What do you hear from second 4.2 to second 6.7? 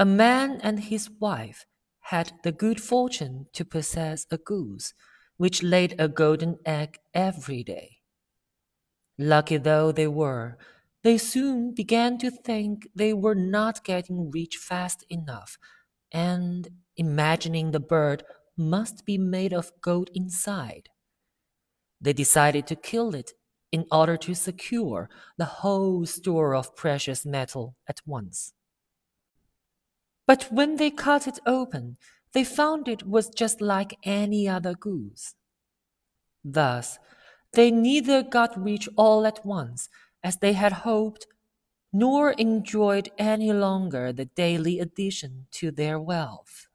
a goose which laid a golden